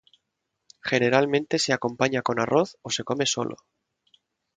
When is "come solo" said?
3.09-3.57